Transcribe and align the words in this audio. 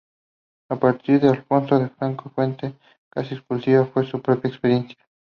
A 0.71 0.75
partir 0.77 1.19
de 1.21 1.27
Alfonso 1.27 1.77
el 1.79 1.91
Franco 1.91 2.23
su 2.23 2.29
fuente 2.31 2.73
casi 3.11 3.35
exclusiva 3.35 3.85
fue 3.85 4.03
su 4.07 4.19
propia 4.19 4.49
experiencia. 4.49 4.97